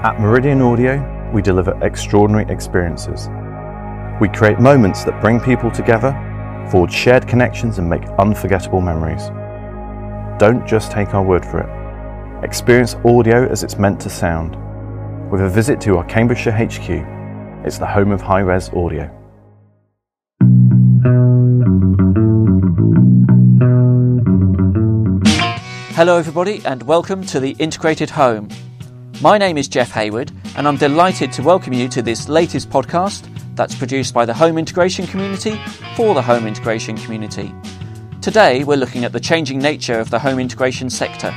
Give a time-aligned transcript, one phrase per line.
[0.00, 3.28] At Meridian Audio, we deliver extraordinary experiences.
[4.20, 6.12] We create moments that bring people together,
[6.70, 9.26] forge shared connections, and make unforgettable memories.
[10.38, 12.44] Don't just take our word for it.
[12.44, 14.54] Experience audio as it's meant to sound.
[15.32, 19.10] With a visit to our Cambridgeshire HQ, it's the home of high res audio.
[25.96, 28.48] Hello, everybody, and welcome to the Integrated Home.
[29.20, 33.28] My name is Jeff Hayward, and I'm delighted to welcome you to this latest podcast
[33.56, 35.60] that's produced by the home integration community
[35.96, 37.52] for the home integration community.
[38.22, 41.32] Today, we're looking at the changing nature of the home integration sector.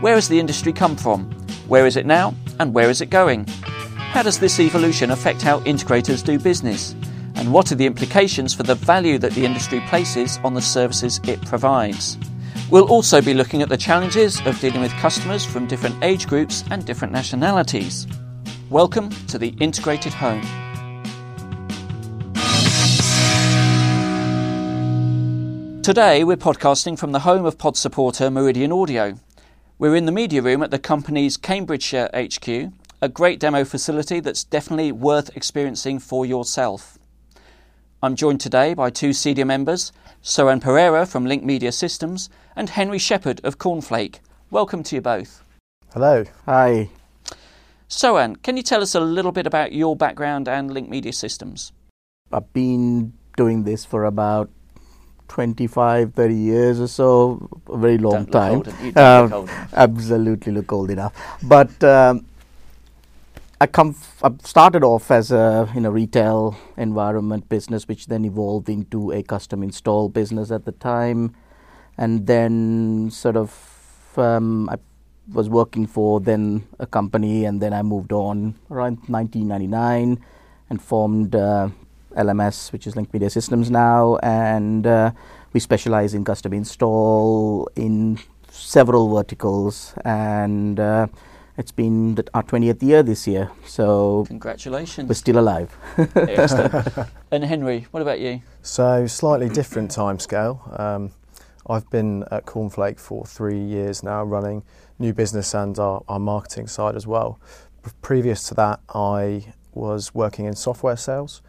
[0.00, 1.30] Where has the industry come from?
[1.68, 2.34] Where is it now?
[2.58, 3.44] And where is it going?
[3.46, 6.94] How does this evolution affect how integrators do business?
[7.34, 11.20] And what are the implications for the value that the industry places on the services
[11.24, 12.16] it provides?
[12.72, 16.64] We'll also be looking at the challenges of dealing with customers from different age groups
[16.70, 18.06] and different nationalities.
[18.70, 20.40] Welcome to the Integrated Home.
[25.82, 29.18] Today, we're podcasting from the home of pod supporter Meridian Audio.
[29.78, 34.44] We're in the media room at the company's Cambridgeshire HQ, a great demo facility that's
[34.44, 36.98] definitely worth experiencing for yourself.
[38.02, 39.92] I'm joined today by two senior members,
[40.24, 44.16] Sohan Perera from Link Media Systems and Henry Shephard of Cornflake.
[44.50, 45.44] Welcome to you both.
[45.92, 46.24] Hello.
[46.46, 46.90] Hi.
[47.88, 51.72] Sohan, can you tell us a little bit about your background and Link Media Systems?
[52.32, 54.50] I've been doing this for about
[55.28, 58.58] 25, 30 years or so, a very long Don't time.
[58.58, 58.84] Look older.
[58.84, 59.68] You don't look Um, older.
[59.74, 61.12] absolutely look old enough.
[61.44, 62.26] But um,
[63.62, 63.94] I come.
[64.24, 69.22] I started off as a you know retail environment business, which then evolved into a
[69.22, 71.36] custom install business at the time,
[71.96, 73.54] and then sort of
[74.16, 74.78] um, I
[75.32, 80.18] was working for then a company, and then I moved on around 1999
[80.68, 81.68] and formed uh,
[82.16, 85.12] LMS, which is Link Media Systems now, and uh,
[85.52, 88.18] we specialize in custom install in
[88.50, 90.80] several verticals and.
[90.80, 91.06] Uh,
[91.56, 95.08] it's been the, our 20th year this year, so congratulations.
[95.08, 95.76] we're still alive.
[97.30, 98.42] And Henry, what about you?
[98.62, 100.78] So, slightly different timescale.
[100.78, 101.12] Um,
[101.68, 104.62] I've been at Cornflake for three years now, running
[104.98, 107.38] new business and our, our marketing side as well.
[107.84, 111.42] P- previous to that, I was working in software sales,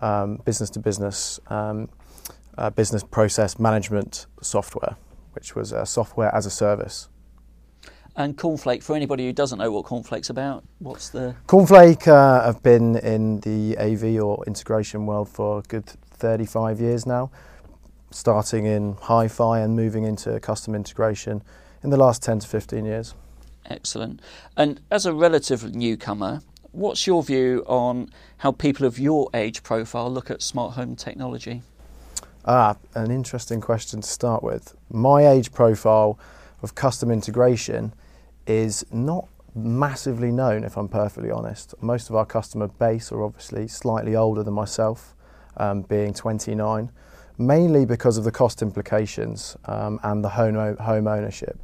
[0.00, 1.88] um, business to business, um,
[2.58, 4.96] uh, business process management software,
[5.32, 7.08] which was uh, software as a service.
[8.20, 11.34] And Cornflake, for anybody who doesn't know what Cornflake's about, what's the.
[11.46, 17.06] Cornflake uh, have been in the AV or integration world for a good 35 years
[17.06, 17.30] now,
[18.10, 21.42] starting in hi fi and moving into custom integration
[21.82, 23.14] in the last 10 to 15 years.
[23.64, 24.20] Excellent.
[24.54, 26.42] And as a relative newcomer,
[26.72, 31.62] what's your view on how people of your age profile look at smart home technology?
[32.44, 34.76] Ah, an interesting question to start with.
[34.90, 36.18] My age profile
[36.62, 37.94] of custom integration
[38.50, 41.74] is not massively known, if I'm perfectly honest.
[41.80, 45.14] Most of our customer base are obviously slightly older than myself,
[45.56, 46.90] um, being 29,
[47.38, 51.58] mainly because of the cost implications um, and the home, home ownership.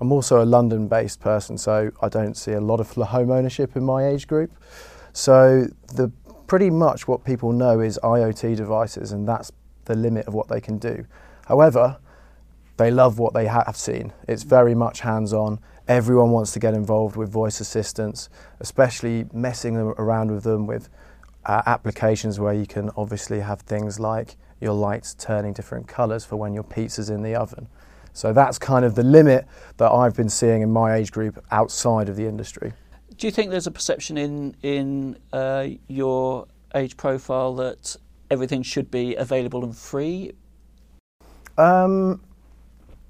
[0.00, 3.76] I'm also a London based person, so I don't see a lot of home ownership
[3.76, 4.50] in my age group.
[5.12, 6.10] So, the
[6.46, 9.52] pretty much what people know is IoT devices, and that's
[9.84, 11.06] the limit of what they can do.
[11.46, 11.98] However,
[12.82, 14.12] they love what they have seen.
[14.26, 15.60] It's very much hands on.
[15.86, 18.28] Everyone wants to get involved with voice assistants,
[18.58, 20.88] especially messing around with them with
[21.46, 26.36] uh, applications where you can obviously have things like your lights turning different colours for
[26.36, 27.68] when your pizza's in the oven.
[28.12, 32.08] So that's kind of the limit that I've been seeing in my age group outside
[32.08, 32.72] of the industry.
[33.16, 37.96] Do you think there's a perception in in uh, your age profile that
[38.30, 40.32] everything should be available and free,
[41.58, 42.20] Um,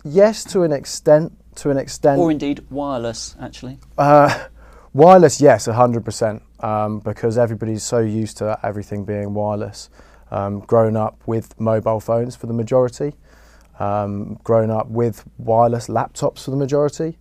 [0.04, 1.32] yes, to an extent.
[1.56, 2.18] To an extent.
[2.18, 3.36] or indeed wireless?
[3.38, 4.46] Actually, Uh,
[4.94, 9.90] wireless, yes, 100%, um, because everybody's so used to everything being wireless.
[10.30, 13.16] Um, grown up with mobile phones for the majority,
[13.78, 17.18] um, grown up with wireless laptops for the majority.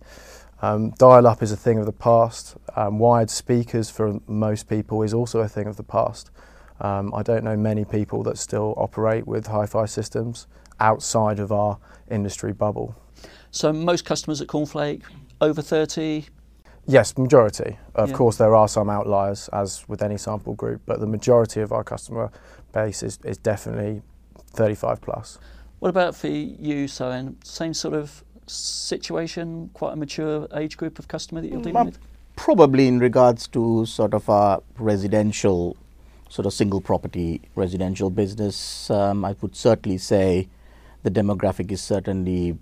[0.62, 2.56] Um, dial up is a thing of the past.
[2.74, 6.30] Um, wired speakers for most people is also a thing of the past.
[6.80, 10.46] Um, I don't know many people that still operate with hi fi systems
[10.92, 11.78] outside of our
[12.10, 12.94] industry bubble.
[13.50, 15.02] so most customers at Cornflake
[15.40, 16.26] over thirty.
[16.86, 17.78] Yes, majority.
[17.94, 18.16] Of Yeah.
[18.16, 21.84] course, there are some outliers, as with any sample group, but the majority of our
[21.84, 22.30] customer
[22.72, 24.02] base is, is definitely
[24.54, 25.38] 35 plus.
[25.78, 27.34] What about for you, Sohan?
[27.44, 31.98] Same sort of situation, quite a mature age group of customer that you're dealing with?
[32.34, 35.76] probably in regards to sort of our residential,
[36.30, 40.48] sort of single property residential business, um, I would certainly say
[41.02, 42.58] the demographic is certainly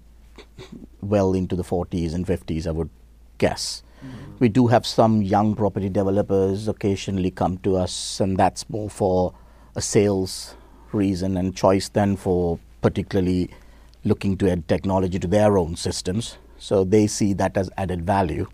[1.00, 2.90] well into the 40s and 50s, I would
[3.38, 3.82] guess.
[4.04, 4.32] Mm-hmm.
[4.38, 9.34] We do have some young property developers occasionally come to us, and that's more for
[9.76, 10.54] a sales
[10.92, 13.50] reason and choice than for particularly
[14.04, 16.38] looking to add technology to their own systems.
[16.58, 18.48] So they see that as added value,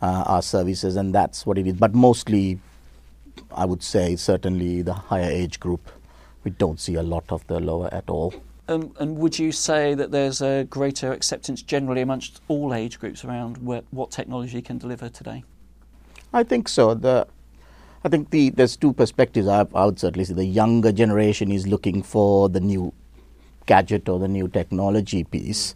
[0.00, 1.74] uh, our services, and that's what it is.
[1.74, 2.58] But mostly,
[3.54, 5.90] I would say, certainly the higher age group,
[6.44, 8.34] we don't see a lot of the lower at all.
[8.70, 13.24] Um, and would you say that there's a greater acceptance generally amongst all age groups
[13.24, 15.42] around where, what technology can deliver today?
[16.32, 16.94] I think so.
[16.94, 17.26] The
[18.04, 19.48] I think the there's two perspectives.
[19.48, 22.92] I, I would certainly say the younger generation is looking for the new
[23.66, 25.74] gadget or the new technology piece,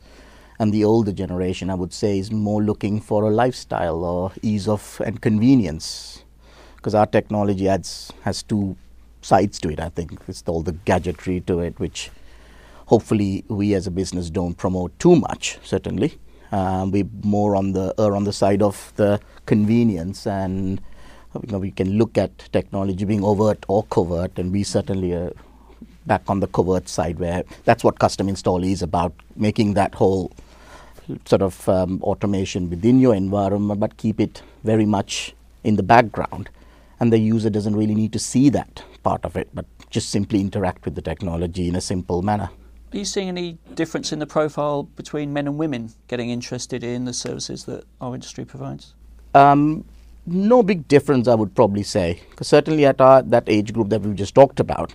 [0.61, 4.69] and the older generation, I would say, is more looking for a lifestyle or ease
[4.69, 6.23] of and convenience,
[6.77, 8.77] because our technology adds has two
[9.21, 9.81] sides to it.
[9.81, 12.13] I think it's all the gadgetry to it, which
[12.87, 15.59] hopefully we as a business don't promote too much.
[15.63, 16.19] Certainly,
[16.53, 20.81] um, we more on the are on the side of the convenience and
[21.43, 25.33] you know, we can look at technology being overt or covert, and we certainly are
[26.07, 30.31] back on the covert side where that's what custom install is about, making that whole
[31.25, 35.35] sort of um, automation within your environment, but keep it very much
[35.65, 36.49] in the background.
[37.01, 40.41] And the user doesn't really need to see that part of it, but just simply
[40.41, 42.51] interact with the technology in a simple manner.
[42.95, 47.07] Are you seeing any difference in the profile between men and women getting interested in
[47.07, 48.95] the services that our industry provides?
[49.35, 49.85] Um,
[50.27, 52.21] no big difference, I would probably say.
[52.31, 54.95] Because certainly at our, that age group that we've just talked about,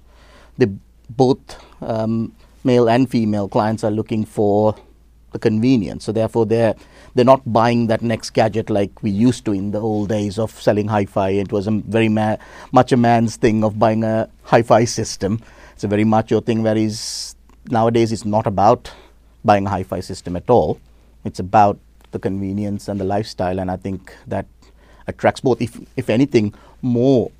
[0.58, 0.74] the
[1.10, 4.76] both um, male and female clients are looking for
[5.34, 6.06] the convenience.
[6.06, 6.76] So therefore, they're
[7.16, 10.52] they're not buying that next gadget like we used to in the old days of
[10.52, 11.32] selling hi-fi.
[11.32, 12.38] It was a very ma-
[12.72, 15.42] much a man's thing of buying a hi-fi system.
[15.74, 17.36] It's a very macho thing where is
[17.72, 18.92] nowadays it's not about
[19.44, 20.80] buying a hi-fi system at all.
[21.24, 21.78] It's about
[22.12, 24.46] the convenience and the lifestyle, and I think that
[25.08, 25.62] attracts both.
[25.62, 27.32] If if anything, more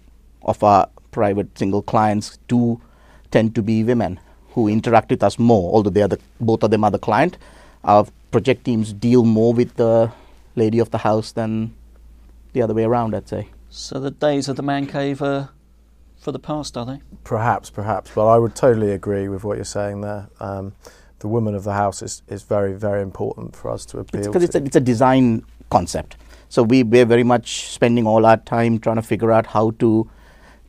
[0.44, 2.82] of our private single clients do
[3.32, 4.20] tend to be women
[4.52, 5.74] who interact with us more.
[5.74, 7.38] Although they are the, both of them are the client,
[7.84, 10.12] our project teams deal more with the
[10.56, 11.74] lady of the house than
[12.54, 13.16] the other way around.
[13.16, 13.48] I'd say.
[13.70, 15.50] So the days of the man cave are
[16.20, 17.02] for the past, are they?
[17.24, 18.12] Perhaps, perhaps.
[18.14, 20.30] But I would totally agree with what you're saying there.
[20.40, 20.74] Um,
[21.20, 24.44] the woman of the house is, is very, very important for us to appeal Because
[24.44, 26.18] it's, it's, it's, a design concept.
[26.50, 30.10] So we, we're very much spending all our time trying to figure out how to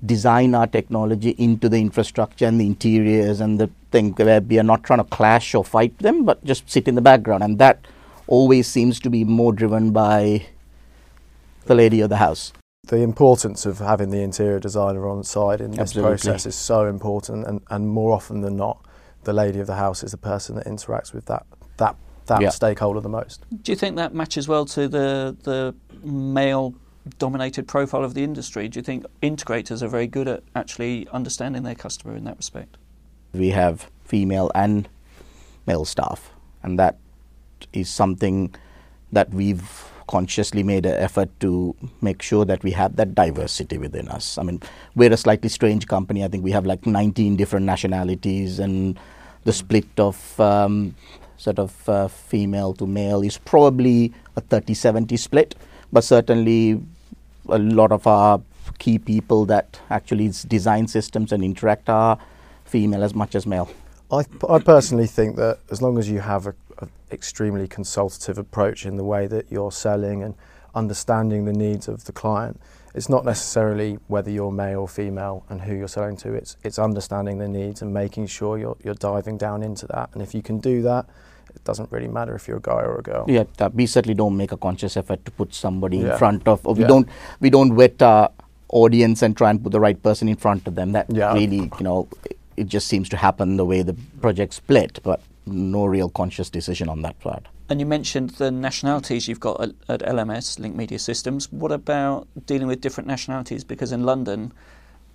[0.05, 4.65] design our technology into the infrastructure and the interiors and the thing where we are
[4.65, 7.43] not trying to clash or fight them, but just sit in the background.
[7.43, 7.87] And that
[8.27, 10.47] always seems to be more driven by
[11.67, 12.53] the lady of the house
[12.85, 16.11] the importance of having the interior designer on side in this Absolutely.
[16.11, 18.85] process is so important, and, and more often than not,
[19.25, 21.47] the lady of the house is the person that interacts with that
[21.77, 21.95] that
[22.27, 22.49] that yeah.
[22.49, 23.45] stakeholder the most.
[23.63, 26.75] Do you think that matches well to the the male
[27.19, 28.69] dominated profile of the industry?
[28.69, 32.77] Do you think integrators are very good at actually understanding their customer in that respect?
[33.33, 34.89] We have female and
[35.67, 36.99] male staff, and that
[37.73, 38.55] is something
[39.13, 44.09] that we've consciously made an effort to make sure that we have that diversity within
[44.09, 44.39] us.
[44.39, 44.61] I mean,
[44.97, 46.25] we're a slightly strange company.
[46.25, 48.99] I think we have like 19 different nationalities, and
[49.45, 50.97] the split of um,
[51.37, 55.55] sort of uh, female to male is probably a 30 70 split,
[55.93, 56.83] but certainly
[57.49, 58.41] a lot of our
[58.79, 62.19] key people that actually design systems and interact are
[62.65, 63.71] female as much as male.
[64.11, 66.55] I, I personally think that as long as you have a
[67.11, 70.35] extremely consultative approach in the way that you're selling and
[70.75, 72.61] understanding the needs of the client.
[72.95, 76.33] It's not necessarily whether you're male or female and who you're selling to.
[76.35, 80.11] It's it's understanding the needs and making sure you're you're diving down into that.
[80.13, 81.07] And if you can do that,
[81.55, 83.25] it doesn't really matter if you're a guy or a girl.
[83.29, 86.13] Yeah, we certainly don't make a conscious effort to put somebody yeah.
[86.13, 86.67] in front of.
[86.67, 86.89] Or we yeah.
[86.89, 87.09] don't
[87.39, 88.31] we don't wet our
[88.69, 90.93] audience and try and put the right person in front of them.
[90.93, 91.33] That yeah.
[91.33, 92.09] really, you know,
[92.57, 95.01] it just seems to happen the way the project split.
[95.03, 97.47] But no real conscious decision on that part.
[97.69, 101.51] And you mentioned the nationalities you've got at, at LMS, Link Media Systems.
[101.53, 103.63] What about dealing with different nationalities?
[103.65, 104.53] Because in London,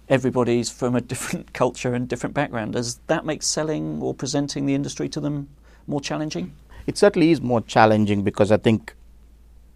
[0.09, 2.73] everybody's from a different culture and different background.
[2.73, 5.49] Does that make selling or presenting the industry to them
[5.87, 6.53] more challenging?
[6.87, 8.93] It certainly is more challenging because I think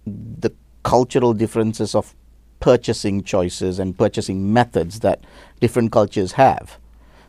[0.05, 0.51] the
[0.83, 2.15] cultural differences of
[2.59, 5.23] purchasing choices and purchasing methods that
[5.59, 6.77] different cultures have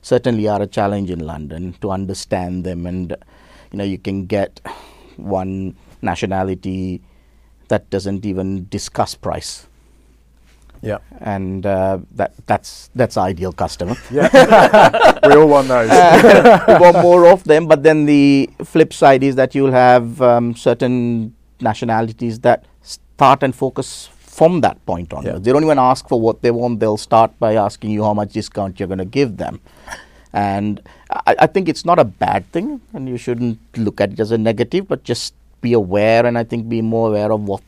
[0.03, 2.87] certainly are a challenge in London to understand them.
[2.87, 3.17] And
[3.73, 4.61] you know, you can get
[5.17, 7.03] one nationality
[7.69, 9.67] that doesn't even discuss price.
[10.83, 10.99] Yeah.
[11.21, 13.97] And uh, that that's that's ideal customer.
[14.11, 14.29] Yeah.
[15.29, 15.91] we all want those.
[16.69, 17.67] we want more of them.
[17.67, 23.55] But then the flip side is that you'll have um, certain nationalities that start and
[23.55, 25.25] focus from that point on.
[25.25, 25.39] Yeah.
[25.39, 26.79] They don't even ask for what they want.
[26.79, 29.61] They'll start by asking you how much discount you're going to give them.
[30.33, 34.21] And I, I think it's not a bad thing, and you shouldn't look at it
[34.21, 37.63] as a negative, but just be aware and I think be more aware of what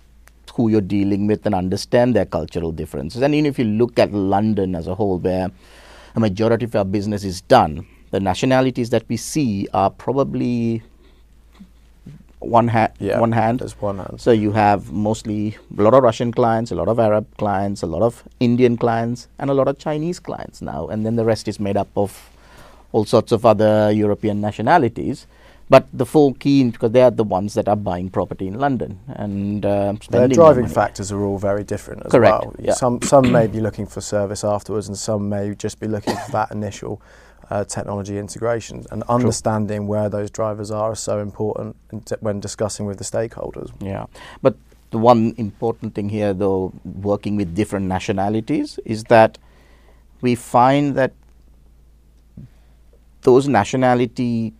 [0.54, 3.22] who you're dealing with and understand their cultural differences.
[3.22, 5.50] And even if you look at London as a whole, where
[6.14, 10.82] a majority of our business is done, the nationalities that we see are probably
[12.44, 13.20] one, ha- Yeah.
[13.20, 13.60] one hand.
[13.60, 14.20] There's one hand.
[14.20, 17.86] So you have mostly a lot of Russian clients, a lot of Arab clients, a
[17.86, 20.88] lot of Indian clients, and a lot of Chinese clients now.
[20.88, 22.30] And then the rest is made up of
[22.92, 25.26] all sorts of other European nationalities.
[25.70, 28.98] But the four key, because they are the ones that are buying property in London
[29.08, 30.74] and uh, Their their driving money.
[30.74, 32.54] factors are all very different as Correct, well.
[32.58, 32.74] yeah.
[32.74, 36.32] Some some may be looking for service afterwards, and some may just be looking for
[36.32, 37.00] that initial
[37.52, 38.84] uh, technology integration.
[38.90, 41.76] And understanding where those drivers are is so important
[42.20, 43.70] when discussing with the stakeholders.
[43.80, 44.06] Yeah,
[44.40, 44.56] but
[44.90, 49.38] the one important thing here, though, working with different nationalities, is that
[50.22, 51.12] we find that
[53.22, 54.52] those nationality,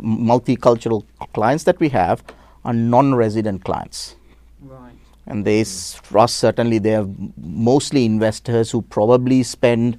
[0.00, 2.22] multicultural clients that we have
[2.64, 4.16] are non-resident clients.
[4.60, 4.92] Right.
[5.26, 9.98] And they, for us, certainly, they are mostly investors who probably spend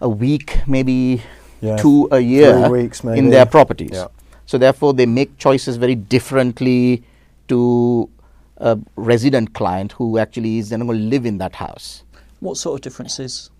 [0.00, 1.22] a week, maybe
[1.60, 3.90] Yeah, two a year weeks in their properties.
[3.92, 4.08] Yeah.
[4.46, 7.02] So therefore, they make choices very differently
[7.48, 8.08] to
[8.56, 12.02] a resident client who actually is then going to live in that house.
[12.40, 13.50] What sort of differences?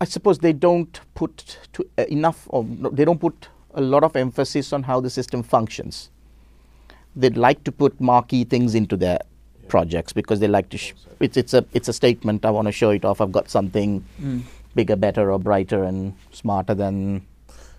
[0.00, 4.16] I suppose they don't put to, uh, enough, or they don't put a lot of
[4.16, 6.10] emphasis on how the system functions.
[7.14, 9.20] They'd like to put marquee things into their
[9.68, 10.78] projects because they like to.
[10.78, 12.44] Sh- it's it's a it's a statement.
[12.44, 13.20] I want to show it off.
[13.20, 14.04] I've got something
[14.76, 17.22] bigger, better, or brighter and smarter than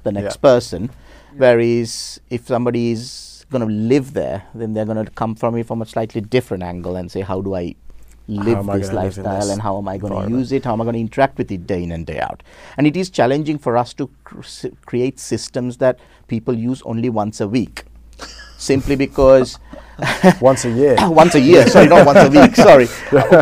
[0.04, 0.50] the next Yeah.
[0.50, 0.90] person.
[1.38, 5.68] Whereas if somebody is going to live there, then they're going to come from it
[5.68, 7.76] from a slightly different angle and say, how do I
[8.28, 10.66] live this gonna live lifestyle this and how am I going to use it?
[10.66, 12.44] How am I going to interact with it day in and day out?
[12.76, 17.40] And it is challenging for us to cr- create systems that people use only once
[17.40, 17.86] a week.
[18.58, 19.60] Simply because
[20.42, 20.96] Once a year.
[21.10, 22.88] once a year, sorry, not once a week, sorry,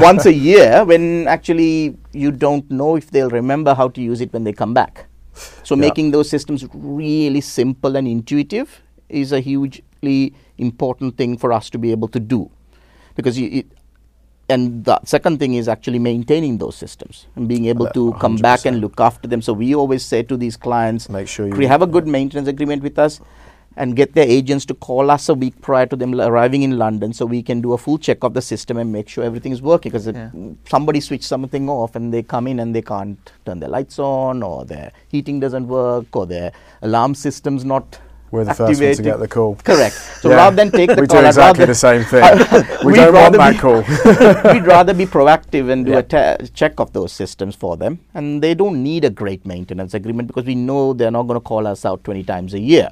[0.01, 4.32] once a year when actually you don't know if they'll remember how to use it
[4.32, 5.08] when they come back.
[5.63, 5.82] So Yeah.
[5.82, 11.77] making those systems really simple and intuitive is a hugely important thing for us to
[11.77, 12.50] be able to do,
[13.15, 13.67] because you, it,
[14.48, 18.38] and the second thing is actually maintaining those systems and being able That- to come
[18.38, 19.41] back and look after them.
[19.41, 22.82] So we always say to these clients, Make sure you- have a good maintenance agreement
[22.82, 23.20] with us
[23.77, 27.13] and get their agents to call us a week prior to them arriving in London
[27.13, 29.62] so we can do a full check of the system and make sure everything is
[29.62, 30.29] working because Yeah.
[30.70, 34.44] somebody switched something off and they come in and they can't turn their lights on
[34.44, 36.51] or their heating doesn't work or their
[36.82, 38.00] alarm system's not
[38.32, 39.55] We're the first one to get the call.
[39.63, 39.94] Correct.
[40.22, 40.36] So Yeah.
[40.38, 42.24] rather than take the we call, do exactly rather- the same thing.
[42.86, 43.82] we don't want that be- call.
[44.53, 46.00] we'd rather be proactive and do Yeah.
[46.00, 48.00] a ta- check of those systems for them.
[48.13, 51.48] And they don't need a great maintenance agreement because we know they're not going to
[51.53, 52.89] call us out 20 times a year.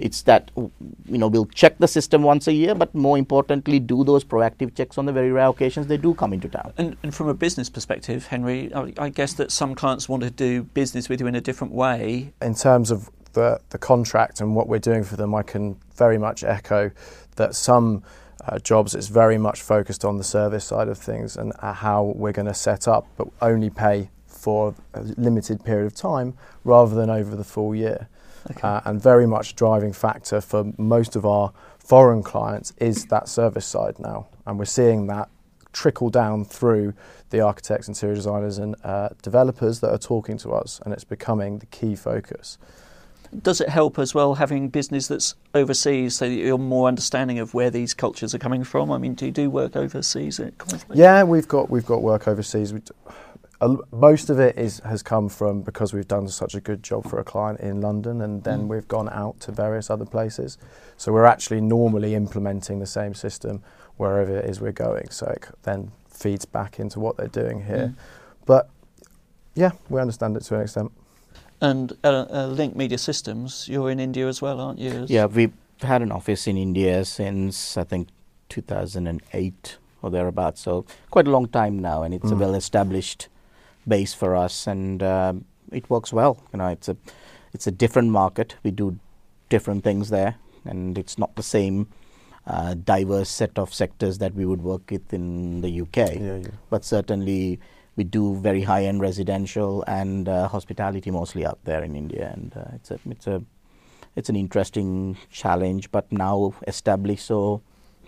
[0.00, 4.04] It's that, you know, we'll check the system once a year, but more importantly, do
[4.04, 6.72] those proactive checks on the very rare occasions they do come into town.
[6.78, 10.30] And, and from a business perspective, Henry, I, I guess that some clients want to
[10.30, 12.32] do business with you in a different way.
[12.40, 16.18] in terms of the, the contract and what we're doing for them, I can very
[16.18, 16.90] much echo
[17.36, 18.02] that some
[18.46, 22.14] uh, jobs it's very much focused on the service side of things and uh, how
[22.16, 26.94] we're going to set up, but only pay for a limited period of time rather
[26.94, 28.08] than over the full year.
[28.62, 33.66] Uh, and very much driving factor for most of our foreign clients is that service
[33.66, 35.28] side now, and we're seeing that
[35.72, 36.94] trickle down through
[37.30, 41.58] the architects, interior designers, and uh, developers that are talking to us, and it's becoming
[41.58, 42.58] the key focus.
[43.42, 47.54] Does it help as well having business that's overseas so that you're more understanding of
[47.54, 48.90] where these cultures are coming from?
[48.90, 50.40] I mean, do you do work overseas?
[50.94, 52.72] Yeah, we've got we've got work overseas.
[52.72, 52.92] We d-
[53.92, 57.18] most of it is has come from because we've done such a good job for
[57.18, 58.68] a client in London, and then Mm.
[58.68, 60.58] we've gone out to various other places.
[60.96, 63.62] So we're actually normally implementing the same system
[63.96, 65.08] wherever it is we're going.
[65.10, 67.88] So it then feeds back into what they're doing here.
[67.88, 67.94] Mm.
[68.44, 68.68] But
[69.54, 70.92] yeah, we understand it to an extent.
[71.60, 75.06] And uh, uh, Link Media Systems, you're in India as well, aren't you?
[75.08, 78.08] Yeah, we've had an office in India since I think
[78.50, 80.60] 2008 or thereabouts.
[80.60, 82.40] So quite a long time now, and it's a Mm.
[82.40, 83.28] well-established
[83.86, 86.42] base for us, and um, it works well.
[86.52, 86.96] You know, it's a
[87.52, 88.56] it's a different market.
[88.62, 88.98] We do
[89.48, 91.88] different things there, and it's not the same
[92.46, 95.96] uh, diverse set of sectors that we would work with in the UK.
[95.96, 96.48] Yeah, yeah.
[96.70, 97.58] But certainly,
[97.96, 102.74] we do very high-end residential and uh, hospitality mostly out there in India, and uh,
[102.74, 103.42] it's a it's a
[104.14, 105.90] it's an interesting challenge.
[105.90, 107.62] But now established, so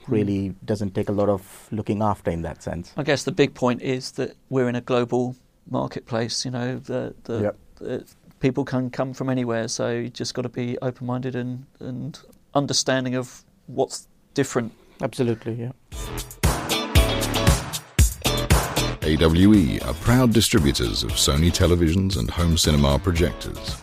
[0.06, 2.92] really doesn't take a lot of looking after in that sense.
[2.96, 5.36] I guess the big point is that we're in a global
[5.70, 6.44] marketplace.
[6.44, 7.56] You know, the the, Yep.
[7.76, 8.04] the
[8.40, 12.18] people can come from anywhere, so you just got to be open-minded and and
[12.54, 14.72] understanding of what's different.
[15.00, 15.72] Absolutely, yeah.
[19.02, 23.76] AWE are proud distributors of Sony televisions and home cinema projectors,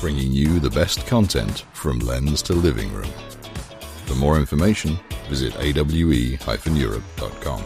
[0.00, 3.10] bringing you the best content from lens to living room.
[4.06, 7.62] For more information, visit awe-europe.com.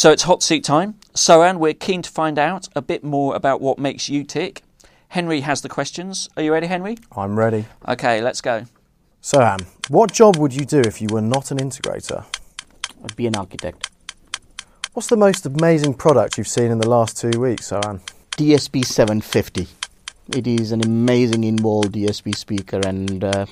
[0.00, 0.94] So it's hot seat time.
[1.14, 4.62] Sohan, we're keen to find out a bit more about what makes you tick.
[5.08, 6.26] Henry has the questions.
[6.38, 6.96] Are you ready, Henry?
[7.14, 7.66] I'm ready.
[7.86, 8.64] Okay, let's go.
[9.22, 12.24] Sohan, what job would you do if you were not an integrator?
[13.04, 13.90] I'd be an architect.
[14.94, 18.00] What's the most amazing product you've seen in the last two weeks, Sohan?
[18.38, 19.68] DSP 750.
[20.34, 23.44] It is an amazing involved DSP speaker, and uh,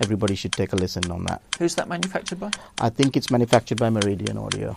[0.00, 1.42] everybody should take a listen on that.
[1.60, 2.50] Who's that manufactured by?
[2.80, 4.74] I think it's manufactured by Meridian Audio.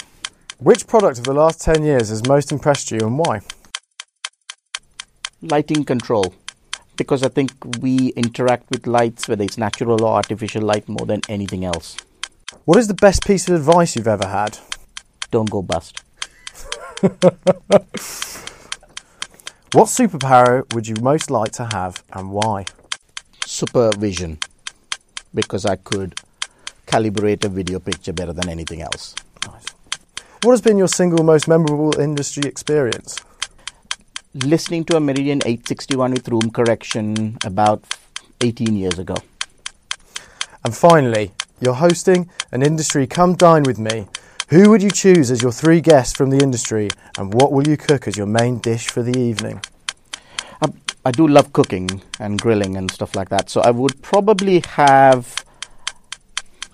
[0.64, 3.42] Which product of the last 10 years has most impressed you and why?
[5.42, 6.34] Lighting control,
[6.96, 7.52] because I think
[7.82, 11.98] we interact with lights, whether it's natural or artificial light, more than anything else.
[12.64, 14.58] What is the best piece of advice you've ever had?
[15.32, 16.02] Don't go bust.
[19.74, 22.66] What superpower would you most like to have and why?
[23.44, 24.38] Supervision,
[25.34, 26.14] because I could
[26.86, 29.16] calibrate a video picture better than anything else.
[29.48, 29.66] Nice.
[30.44, 33.18] What has been your single most memorable industry experience?
[34.34, 37.86] Listening to a Meridian 861 with room correction about
[38.42, 39.16] 18 years ago.
[40.66, 41.32] And finally,
[41.62, 44.06] you're hosting an industry Come Dine With Me.
[44.50, 47.78] Who would you choose as your three guests from the industry and what will you
[47.78, 49.62] cook as your main dish for the evening?
[50.62, 50.68] I,
[51.06, 55.46] I do love cooking and grilling and stuff like that, so I would probably have.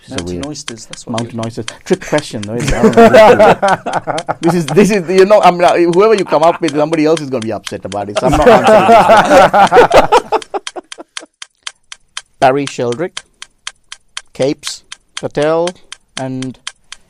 [0.10, 0.86] This is a Mountain weird- oysters.
[0.88, 1.20] That's what.
[1.22, 1.66] Mountain oysters.
[1.86, 2.56] Trick question, though.
[2.56, 2.98] isn't it?
[2.98, 4.36] I don't know.
[4.42, 7.22] this is this is you know I'm not, whoever you come up with, somebody else
[7.22, 8.18] is going to be upset about it.
[8.20, 10.42] So I'm not answering.
[12.40, 13.24] Barry Sheldrick,
[14.34, 14.84] Capes,
[15.16, 15.70] Patel,
[16.20, 16.58] and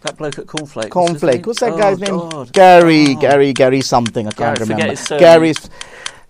[0.02, 0.90] That bloke at Cornflakes.
[0.90, 1.46] Cornflake.
[1.46, 2.46] What's that Oh, guy's name?
[2.52, 3.20] Gary, Oh.
[3.22, 4.28] Gary, Gary something.
[4.28, 4.90] I can't Gary, remember.
[4.92, 5.20] his surname.
[5.22, 5.70] Gary's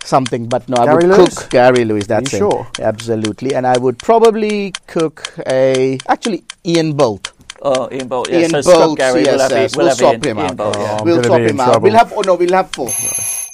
[0.04, 1.38] something, but no, I Gary would Lewis?
[1.40, 2.08] cook Gary Lewis.
[2.08, 2.40] That's you it.
[2.40, 2.68] sure?
[2.82, 7.32] Absolutely, and I would probably cook a actually Ian Bolt.
[7.62, 8.30] Oh, Ian Bolt.
[8.30, 9.24] Yeah, Ian so Bolt, Gary.
[9.24, 10.58] We'll have, we'll We'll have swap Ian, him Ian out.
[10.58, 11.02] Bolt, Oh, yeah.
[11.04, 11.82] We'll gonna swap him out.
[11.82, 12.90] We'll have oh no, we'll have four.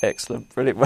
[0.03, 0.53] Excellent.
[0.53, 0.79] Brilliant.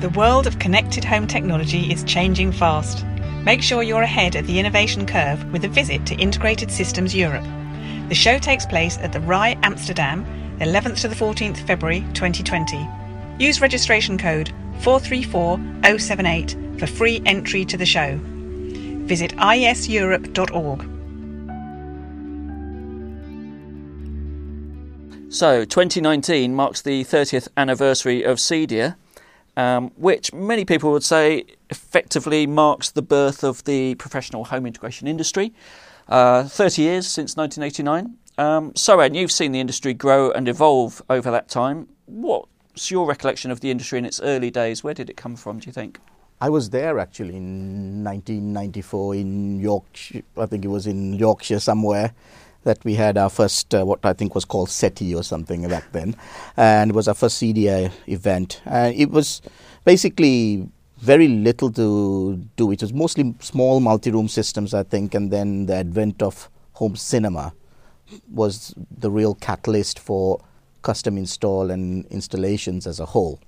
[0.00, 3.04] The world of connected home technology is changing fast.
[3.44, 7.44] Make sure you're ahead of the innovation curve with a visit to Integrated Systems Europe.
[8.12, 10.26] The show takes place at the RAI Amsterdam,
[10.60, 12.86] 11th to the 14th February 2020.
[13.38, 18.20] Use registration code 434078 for free entry to the show.
[18.22, 20.80] Visit iseurope.org.
[25.32, 28.96] So, 2019 marks the 30th anniversary of CEDIA,
[29.56, 35.08] um, which many people would say effectively marks the birth of the professional home integration
[35.08, 35.54] industry.
[36.08, 38.16] Uh, 30 years since 1989.
[38.38, 41.88] Um, so, Anne, you've seen the industry grow and evolve over that time.
[42.06, 44.82] What's your recollection of the industry in its early days?
[44.82, 45.98] Where did it come from, do you think?
[46.40, 50.22] I was there actually in 1994 in Yorkshire.
[50.36, 52.14] I think it was in Yorkshire somewhere
[52.64, 55.92] that we had our first, uh, what I think was called SETI or something back
[55.92, 56.16] then.
[56.56, 58.60] And it was our first CEDIA event.
[58.66, 59.42] Uh, it was
[59.84, 60.68] basically
[61.02, 62.70] very little to do.
[62.70, 66.96] It was mostly small multi room systems, I think, and then the advent of home
[66.96, 67.52] cinema
[68.32, 70.40] was the real catalyst for
[70.82, 73.40] custom install and installations as a whole.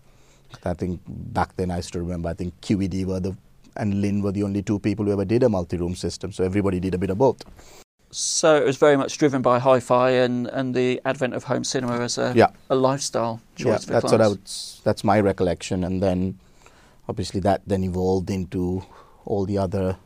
[0.64, 2.28] I think back then I still remember.
[2.28, 3.36] I think QED were the
[3.76, 6.32] and Linn were the only two people who ever did a multi-room system.
[6.32, 7.42] So everybody did a bit of both.
[8.12, 11.64] So, it was very much driven by hi fi and, and the advent of home
[11.64, 12.50] cinema as a, Yeah.
[12.70, 14.48] a lifestyle choice yeah, that's what I would.
[14.84, 16.38] That's my recollection, and then
[17.08, 18.84] obviously that then evolved into
[19.24, 19.96] all the other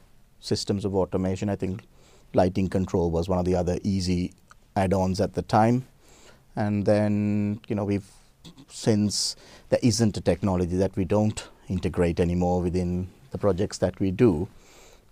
[0.41, 1.49] systems of automation.
[1.49, 1.85] I think
[2.35, 4.33] lighting control was one of the other easy
[4.77, 5.87] add-ons at the time,
[6.55, 8.11] and then you know we've
[8.69, 9.37] since
[9.69, 14.49] there isn't a technology that we don't integrate anymore within the projects that we do,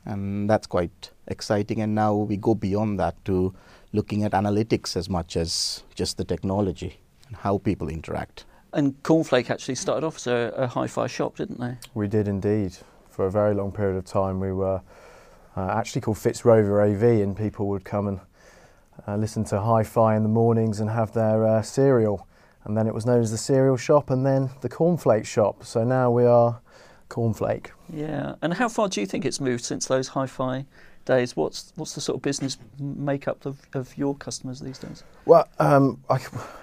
[0.05, 1.81] and that's quite exciting.
[1.81, 3.55] And now we go beyond that to
[3.93, 8.45] looking at analytics as much as just the technology and how people interact.
[8.73, 11.77] And Cornflake actually started off as a, a hi-fi shop, didn't they?
[11.95, 12.77] We did indeed.
[13.11, 14.83] For a very long period of time, we were
[15.57, 18.21] uh, actually called Fitzrovia AV, and people would come and
[19.09, 22.27] uh, listen to hi-fi in the mornings and have their uh, cereal.
[22.65, 25.65] And then it was known as the cereal shop, and then the cornflake shop.
[25.65, 26.61] So now we are
[27.09, 27.69] cornflake.
[27.91, 28.35] Yeah.
[28.43, 30.67] And how far do you think it's moved since those hi-fi
[31.07, 31.35] days?
[31.35, 35.03] What's what's the sort of business makeup of, of your customers these days?
[35.25, 36.17] Well, um, I,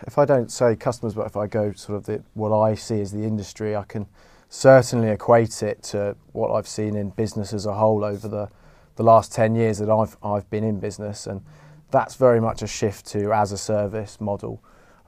[0.06, 3.02] if I don't say customers, but if I go sort of the, what I see
[3.02, 4.06] as the industry, I can
[4.50, 8.50] certainly equate it to what I've seen in business as a whole over the,
[8.98, 11.26] the last 10 years that I've, I've been in business.
[11.26, 11.42] And
[11.90, 14.64] that's very much a shift to as a service model,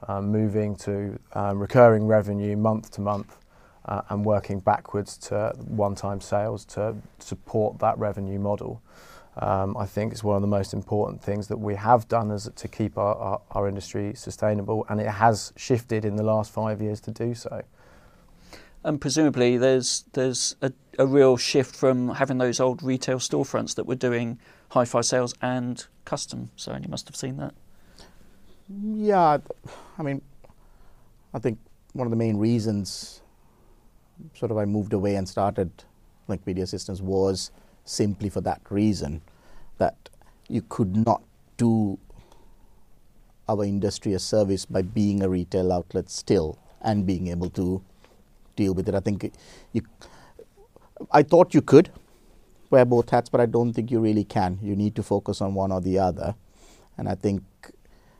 [0.08, 3.38] um, moving to um, recurring revenue month to month.
[3.84, 8.82] Uh, and working backwards to one-time sales to support that revenue model
[9.38, 12.50] um, I think is one of the most important things that we have done is
[12.54, 16.80] to keep our, our, our, industry sustainable, and it has shifted in the last five
[16.80, 17.62] years to do so.
[18.82, 23.84] And presumably, there's there's a, a real shift from having those old retail storefronts that
[23.84, 24.38] were doing
[24.70, 26.50] hi-fi sales and custom.
[26.56, 27.52] So and you must have seen that.
[28.68, 29.38] Yeah,
[29.98, 30.22] I mean,
[31.34, 31.58] I think
[31.92, 33.20] one of the main reasons,
[34.34, 35.70] sort of, I moved away and started
[36.26, 37.50] Link Media Systems was
[37.84, 39.22] simply for that reason
[39.78, 40.08] that
[40.48, 41.22] you could not
[41.56, 41.98] do
[43.48, 47.82] our industry a service by being a retail outlet still and being able to
[48.56, 48.94] deal with it.
[48.94, 49.32] I think
[49.72, 49.82] you,
[51.12, 51.90] I thought you could
[52.70, 54.58] wear both hats, but I don't think you really can.
[54.62, 56.34] You need to focus on one or the other,
[56.98, 57.42] and I think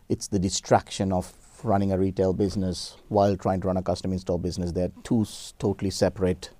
[0.09, 1.33] it's the distraction of
[1.64, 4.73] running a retail business while trying to run a custom install business.
[4.73, 5.27] They're two
[5.59, 6.51] totally separate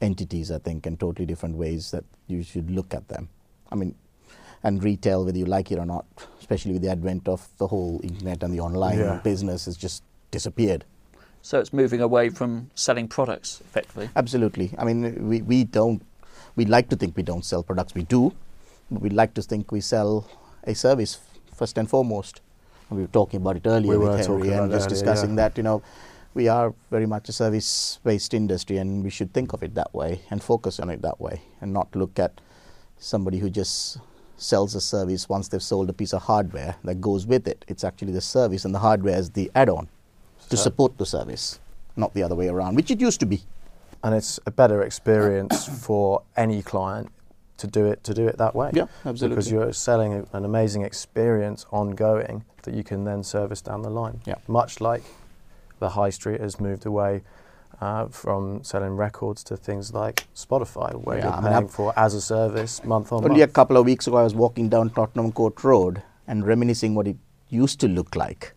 [0.00, 3.28] entities, I think, in totally different ways that you should look at them.
[3.70, 3.94] I mean,
[4.62, 6.04] and retail, whether you like it or not,
[6.38, 9.20] especially with the advent of the whole internet and the online yeah.
[9.22, 10.84] business, has just disappeared.
[11.42, 14.10] So it's moving away from selling products, effectively.
[14.14, 14.74] Absolutely.
[14.76, 16.02] I mean, we, we don't.
[16.56, 17.94] We like to think we don't sell products.
[17.94, 18.34] We do,
[18.90, 20.28] but we like to think we sell
[20.64, 21.18] a service
[21.54, 22.42] first and foremost.
[22.90, 25.36] And we were talking about it earlier we with Henry and just discussing yeah.
[25.48, 25.56] that.
[25.56, 25.82] You know,
[26.34, 29.94] we are very much a service based industry and we should think of it that
[29.94, 32.40] way and focus on it that way and not look at
[33.00, 33.98] somebody who just
[34.36, 37.64] sells a service once they've sold a piece of hardware that goes with it.
[37.66, 39.88] It's actually the service and the hardware is the add on
[40.48, 41.60] to support the service,
[41.96, 43.42] not the other way around, which it used to be.
[44.02, 47.10] And it's a better experience for any client
[47.58, 48.70] to do it to do it that way.
[48.72, 49.28] Yeah, absolutely.
[49.36, 54.20] Because you're selling an amazing experience ongoing that you can then service down the line.
[54.24, 54.36] Yeah.
[54.48, 55.02] Much like
[55.78, 57.22] the high street has moved away
[57.80, 62.14] uh, from selling records to things like Spotify, where yeah, you're I paying for as
[62.14, 63.32] a service month on only month.
[63.32, 66.94] Only a couple of weeks ago, I was walking down Tottenham Court Road and reminiscing
[66.94, 67.16] what it
[67.48, 68.52] used to look like.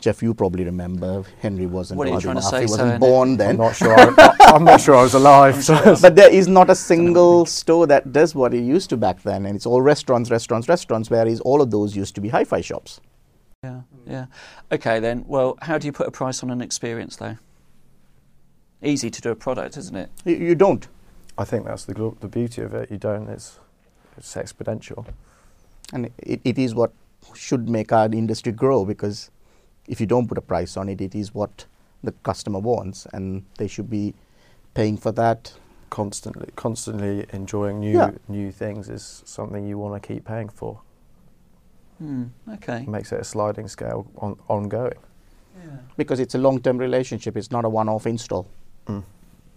[0.00, 1.98] Jeff, you probably remember Henry wasn't.
[1.98, 2.44] What are you trying enough.
[2.44, 2.60] to say?
[2.60, 3.50] He wasn't born then.
[3.50, 3.94] I'm not sure.
[3.98, 5.62] I, I'm not sure I was alive.
[6.00, 9.44] but there is not a single store that does what it used to back then,
[9.44, 11.10] and it's all restaurants, restaurants, restaurants.
[11.10, 13.02] Whereas all of those used to be hi-fi shops.
[13.62, 14.26] Yeah, yeah.
[14.72, 15.24] Okay, then.
[15.28, 17.36] Well, how do you put a price on an experience, though?
[18.82, 20.10] Easy to do a product, isn't it?
[20.24, 20.88] You, you don't.
[21.36, 22.90] I think that's the the beauty of it.
[22.90, 23.28] You don't.
[23.28, 23.58] It's
[24.16, 25.06] it's exponential,
[25.92, 26.92] and it, it is what
[27.34, 29.30] should make our industry grow because
[29.86, 31.66] if you don't put a price on it, it is what
[32.02, 34.14] the customer wants, and they should be
[34.74, 35.52] paying for that
[35.90, 36.48] constantly.
[36.56, 38.10] Constantly enjoying new yeah.
[38.28, 40.80] new things is something you want to keep paying for.
[42.02, 42.84] Mm, okay.
[42.86, 44.98] Makes it a sliding scale on, ongoing.
[45.58, 45.76] Yeah.
[45.96, 48.48] Because it's a long term relationship, it's not a one off install.
[48.90, 49.04] Mm.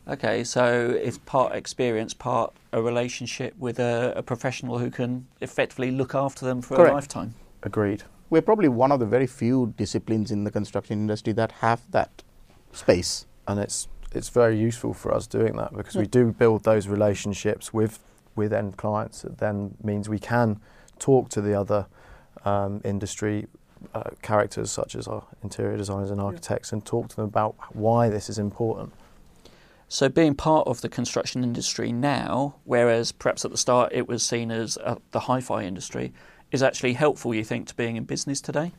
[0.05, 5.91] Okay, so it's part experience, part a relationship with a, a, professional who can effectively
[5.91, 6.91] look after them for Correct.
[6.91, 7.35] a lifetime.
[7.61, 8.03] Agreed.
[8.29, 12.23] We're probably one of the very few disciplines in the construction industry that have that
[12.73, 13.25] space.
[13.47, 16.01] And it's it's very useful for us doing that because yeah.
[16.01, 17.99] we do build those relationships with
[18.35, 19.21] with end clients.
[19.21, 20.59] That then means we can
[20.99, 21.85] talk to the other
[22.43, 23.47] um, industry
[23.93, 26.75] uh, characters such as our interior designers and architects yeah.
[26.75, 28.91] and talk to them about why this is important.
[29.93, 34.25] So, being part of the construction industry now, whereas perhaps at the start it was
[34.25, 36.11] seen as uh, the hi fi industry,
[36.51, 38.71] is actually helpful, you think, to being in business today?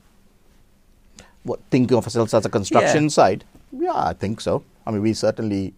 [1.44, 3.08] What, thinking of ourselves as a construction yeah.
[3.10, 3.44] side?
[3.70, 4.64] Yeah, I think so.
[4.84, 5.72] I mean, we certainly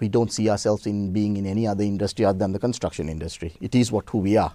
[0.00, 3.54] we don't see ourselves in being in any other industry other than the construction industry.
[3.60, 4.52] It is what who we are.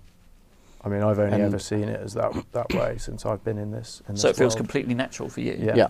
[0.83, 3.57] I mean, I've only and ever seen it as that that way since I've been
[3.57, 4.01] in this.
[4.09, 4.57] In so this it feels world.
[4.57, 5.55] completely natural for you.
[5.57, 5.75] Yeah.
[5.77, 5.87] yeah.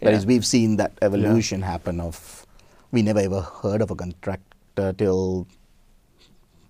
[0.00, 0.24] yeah.
[0.24, 1.66] we've seen that evolution yeah.
[1.66, 2.00] happen.
[2.00, 2.45] Of
[2.92, 5.46] we never ever heard of a contractor till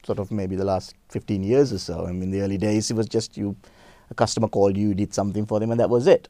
[0.04, 2.06] sort of maybe the last 15 years or so.
[2.06, 3.56] I mean, in the early days, it was just you,
[4.10, 6.28] a customer called you, you did something for them, and that was it.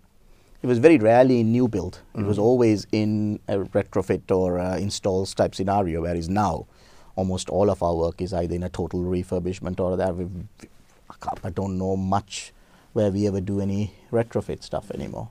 [0.62, 2.00] it was very rarely in new build.
[2.16, 2.42] It was mm.
[2.42, 6.02] always in a retrofit or a installs type scenario.
[6.02, 6.66] Whereas now,
[7.14, 10.14] almost all of our work is either in a total refurbishment or that.
[11.44, 12.52] I don't know much
[12.94, 15.28] where we ever do any retrofit stuff anymore.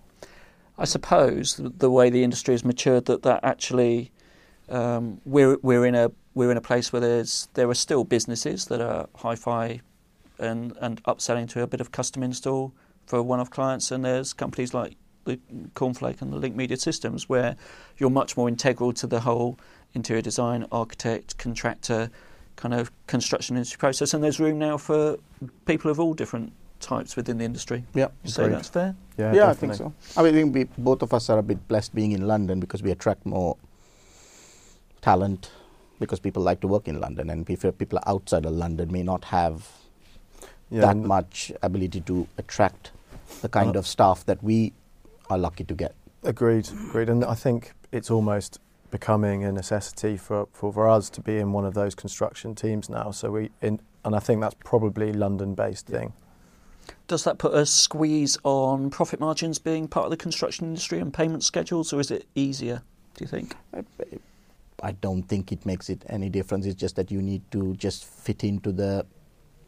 [0.78, 4.12] I suppose the way the industry has matured, that that actually
[4.70, 8.66] um, we're we're in a we're in a place where there's there are still businesses
[8.66, 9.82] that are hi-fi
[10.40, 12.74] and and upselling to a bit of custom install
[13.06, 15.40] for one-off clients, and there's companies like the
[15.76, 17.56] Cornflake and the Link Media Systems where
[17.98, 19.58] you're much more integral to the whole
[19.94, 22.10] interior design, architect, contractor
[22.56, 25.18] kind of construction industry process, and there's room now for
[25.66, 27.84] people of all different types within the industry.
[27.94, 28.56] Yeah, So Agreed.
[28.56, 28.96] that's fair.
[29.18, 29.94] Yeah, yeah, I think so.
[30.16, 32.60] I mean, I think we, both of us are a bit blessed being in London
[32.60, 33.58] because we attract more
[35.06, 35.52] talent
[36.00, 39.58] because people like to work in London, and people outside of London may not have
[40.70, 42.92] Yeah, that much ability to attract
[43.42, 44.58] the kind Uh, of staff that we
[45.30, 45.94] are lucky to get.
[46.24, 47.10] Agreed, agreed.
[47.10, 48.60] And I think it's almost
[48.92, 52.90] becoming a necessity for, for, for us to be in one of those construction teams
[52.90, 53.12] now.
[53.12, 56.14] So we, in, and I think that's probably London-based thing.
[57.08, 61.14] Does that put a squeeze on profit margins being part of the construction industry and
[61.14, 62.82] payment schedules, or is it easier,
[63.16, 63.56] do you think?
[63.74, 63.84] I
[64.92, 66.66] don't think it makes it any difference.
[66.66, 69.06] It's just that you need to just fit into the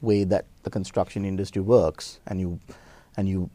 [0.01, 2.59] way that the construction industry works, and you
[3.15, 3.49] and you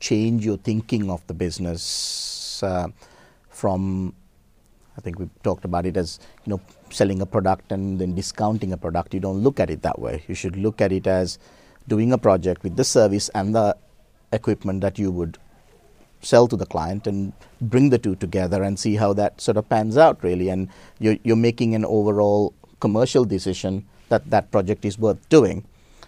[0.00, 2.88] change your thinking of the business uh,
[3.48, 4.14] from.
[4.96, 6.60] I think we talked about it as you know
[6.90, 9.14] selling a product and then discounting a product.
[9.14, 10.22] You don't look at it that way.
[10.28, 11.38] You should look at it as
[11.88, 13.76] doing a project with the service and the
[14.32, 15.38] equipment that you would
[16.22, 19.68] sell to the client and bring the two together and see how that sort of
[19.68, 20.48] pans out really.
[20.48, 25.64] And you're, you're making an overall commercial decision that that project is worth doing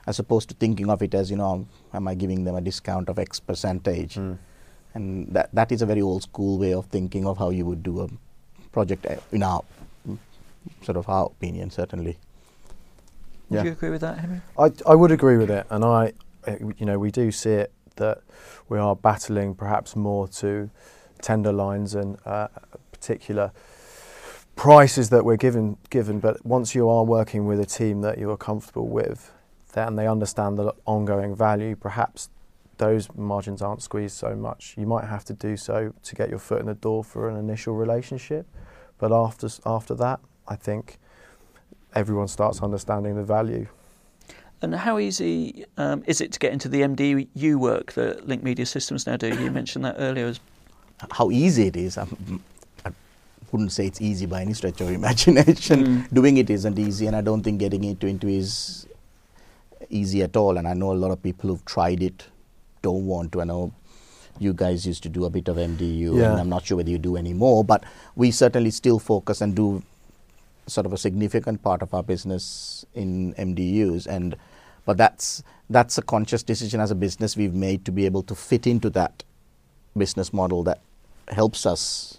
[0.07, 3.09] as opposed to thinking of it as you know am i giving them a discount
[3.09, 4.17] of x percentage?
[4.97, 7.83] And that that is a very old school way of thinking of how you would
[7.83, 8.09] do a
[8.71, 9.63] project uh, in our
[10.83, 12.17] sort of our opinion certainly.
[13.51, 13.65] Would Yeah.
[13.65, 14.41] you agree with that, Henry?
[14.59, 16.13] I, I would agree with it, and I,
[16.47, 18.23] uh, you know, we do see it that
[18.69, 20.71] we are battling perhaps more to
[21.21, 22.49] tender lines and uh,
[22.93, 23.53] particular
[24.57, 26.21] prices that we're given given.
[26.21, 29.33] But once you are working with a team that you are comfortable with,
[29.73, 31.77] then they understand the ongoing value.
[31.77, 32.31] Perhaps
[32.79, 34.75] those margins aren't squeezed so much.
[34.77, 37.37] You might have to do so to get your foot in the door for an
[37.37, 38.47] initial relationship,
[38.99, 40.99] but after after that, I think
[41.95, 43.69] everyone starts understanding the value.
[44.65, 48.67] And how easy um, is it to get into the MDU work that Link Media
[48.67, 49.29] Systems now do?
[49.29, 50.27] You mentioned that earlier.
[50.27, 50.41] As,
[51.11, 51.99] how easy it is.
[51.99, 52.43] I'm,
[52.85, 52.91] I
[53.53, 55.87] wouldn't say it's easy by any stretch of imagination.
[55.87, 56.15] Mm.
[56.15, 58.87] Doing it isn't easy, and I don't think getting into into is
[59.91, 60.57] easy at all.
[60.57, 62.27] And I know a lot of people who've tried it
[62.83, 63.43] don't want to.
[63.43, 63.73] I know
[64.39, 66.33] you guys used to do a bit of MDU, Yeah.
[66.33, 67.85] and I'm not sure whether you do anymore, but
[68.17, 69.83] we certainly still focus and do
[70.67, 74.35] sort of a significant part of our business in MDUs and
[74.85, 78.35] but that's that's a conscious decision as a business we've made to be able to
[78.35, 79.25] fit into that
[79.97, 80.81] business model that
[81.29, 82.19] helps us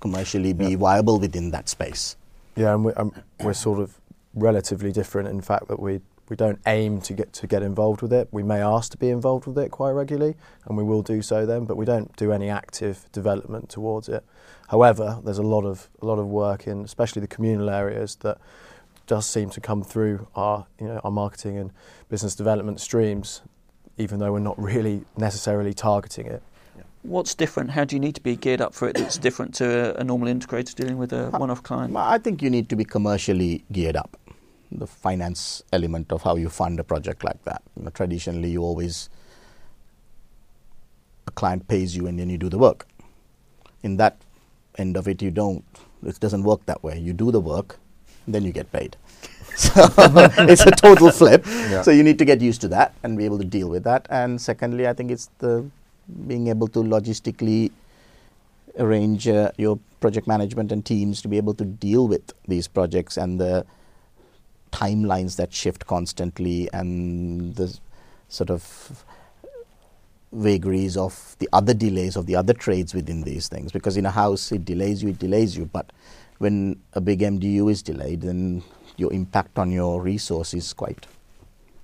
[0.00, 2.16] commercially be viable within that space.
[2.56, 3.98] Yeah, and we, um, we're sort of
[4.34, 8.12] relatively different in fact that we we don't aim to get to get involved with
[8.12, 8.28] it.
[8.30, 10.36] We may ask to be involved with it quite regularly,
[10.66, 11.64] and we will do so then.
[11.64, 14.24] But we don't do any active development towards it.
[14.68, 18.38] However, there's a lot of a lot of work in, especially the communal areas, that
[19.08, 21.72] does seem to come through our you know our marketing and
[22.08, 23.42] business development streams,
[23.96, 26.42] even though we're not really necessarily targeting it.
[27.02, 27.70] what's different?
[27.70, 30.04] How do you need to be geared up for it that's different to a, a
[30.04, 31.96] normal integrator dealing with a uh, one off client?
[31.96, 34.16] I think you need to be commercially geared up.
[34.70, 37.62] The finance element of how you fund a project like that.
[37.76, 39.08] You know, traditionally, you always
[41.26, 42.86] a client pays you and then you do the work.
[43.82, 44.16] In that
[44.76, 45.64] end of it, you don't.
[46.04, 46.98] It doesn't work that way.
[46.98, 47.78] You do the work,
[48.34, 48.96] then you get paid.
[49.58, 49.72] So
[50.46, 51.44] it's a total flip.
[51.44, 51.82] Yeah.
[51.82, 54.06] So you need to get used to that and be able to deal with that.
[54.08, 55.66] And secondly, I think it's the
[56.28, 57.72] being able to logistically
[58.78, 63.16] arrange uh, your project management and teams to be able to deal with these projects
[63.16, 63.66] and the
[64.70, 67.76] timelines that shift constantly and the
[68.28, 69.04] sort of
[70.32, 74.10] vagaries of the other delays of the other trades within these things because in a
[74.10, 75.90] house it delays you it delays you but
[76.38, 78.62] when a big MDU is delayed then
[78.96, 81.06] your impact on your resource is quite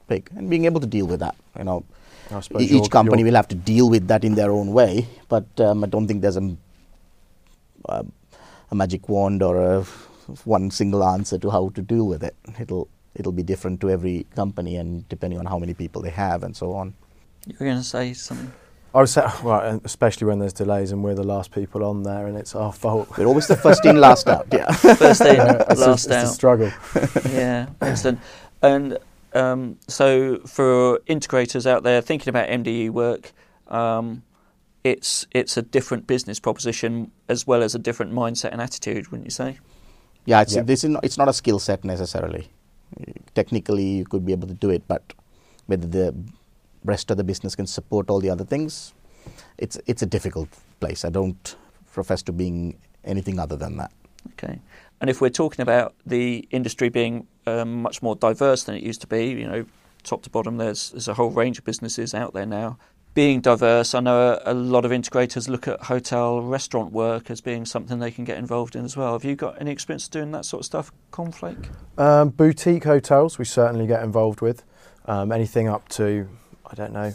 [0.09, 1.85] big and being able to deal with that you know
[2.31, 4.51] I suppose E- your- each company your- will have to deal with that in their
[4.51, 6.57] own way, but um, I don't think there's a,
[7.89, 8.03] uh,
[8.71, 9.83] a magic wand or a
[10.45, 12.35] one single answer to how to deal with it.
[12.59, 16.43] It'll it'll be different to every company and depending on how many people they have
[16.43, 16.95] and so on.
[17.47, 18.51] You were going to say something.
[18.95, 22.27] I would say, well, especially when there's delays and we're the last people on there
[22.27, 23.09] and it's our fault.
[23.19, 24.47] We're always the first in, last out.
[24.53, 24.71] Yeah.
[24.73, 26.29] First in, It's a- last it's a out.
[26.29, 26.71] struggle.
[27.31, 28.21] yeah, excellent.
[28.63, 28.99] And
[29.35, 33.33] um, so, for integrators out there thinking about MDU work,
[33.69, 34.23] um,
[34.85, 39.27] it's it's a different business proposition as well as a different mindset and attitude, wouldn't
[39.27, 39.59] you say?
[40.25, 40.63] Yeah, it's Yeah.
[40.63, 42.49] this is not, it's not a skill set necessarily.
[43.35, 45.03] Technically, you could be able to do it, but
[45.67, 46.15] whether the
[46.85, 48.95] rest of the business can support all the other things,
[49.59, 50.49] it's it's a difficult
[50.81, 51.05] place.
[51.05, 51.57] I don't
[51.93, 53.93] profess to being anything other than that.
[54.33, 54.61] Okay.
[55.01, 59.01] And if we're talking about the industry being um, much more diverse than it used
[59.03, 59.67] to be, you know,
[60.03, 62.79] top to bottom, there's there's a whole range of businesses out there now.
[63.15, 67.41] Being diverse, I know a, a lot of integrators look at hotel restaurant work as
[67.41, 69.13] being something they can get involved in as well.
[69.13, 71.69] Have you got any experience doing that sort of stuff, Cornflake?
[71.97, 74.65] Um, boutique hotels, we certainly get involved with.
[75.07, 76.29] Um, anything up to,
[76.67, 77.13] I don't know,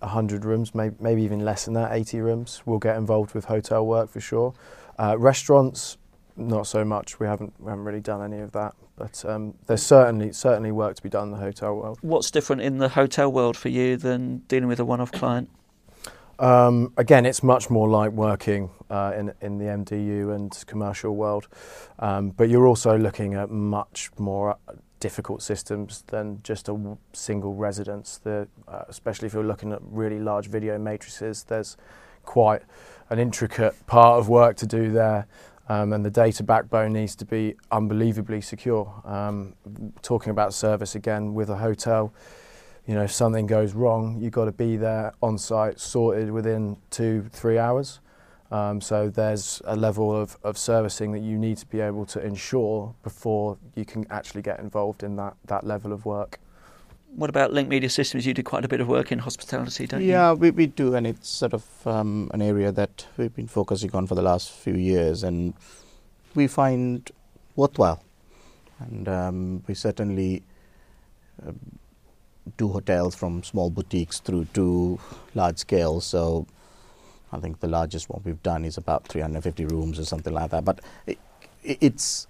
[0.00, 3.86] 100 rooms, maybe, maybe even less than that, 80 rooms, we'll get involved with hotel
[3.86, 4.54] work for sure.
[4.98, 5.98] Uh, restaurants,
[6.36, 7.20] not so much.
[7.20, 8.74] We haven't, we haven't really done any of that.
[9.00, 11.98] But um, there's certainly certainly work to be done in the hotel world.
[12.02, 15.48] What's different in the hotel world for you than dealing with a one-off client?
[16.38, 21.48] Um, again, it's much more like working uh, in in the MDU and commercial world,
[21.98, 24.58] um, but you're also looking at much more
[25.00, 28.18] difficult systems than just a single residence.
[28.18, 31.76] The, uh, especially if you're looking at really large video matrices, there's
[32.24, 32.62] quite
[33.08, 35.26] an intricate part of work to do there.
[35.68, 38.92] Um, and the data backbone needs to be unbelievably secure.
[39.04, 39.54] Um,
[40.02, 42.12] talking about service again with a hotel,
[42.86, 46.76] you know, if something goes wrong, you've got to be there on site, sorted within
[46.90, 48.00] two, three hours.
[48.50, 52.24] Um, so there's a level of, of servicing that you need to be able to
[52.24, 56.40] ensure before you can actually get involved in that, that level of work.
[57.14, 58.26] What about Link Media Systems?
[58.26, 60.08] You do quite a bit of work in hospitality, don't you?
[60.08, 63.92] yeah, we, we do, and it's sort of um, an area that we've been focusing
[63.94, 65.54] on for the last few years, and
[66.34, 67.10] we find
[67.56, 68.02] worthwhile.
[68.78, 70.42] And um, we certainly
[71.46, 71.52] uh,
[72.56, 74.98] do hotels from small boutiques through to
[75.34, 76.00] large scale.
[76.00, 76.46] So
[77.32, 80.64] I think the largest one we've done is about 350 rooms or something like that.
[80.64, 81.18] But it,
[81.62, 82.26] it, it's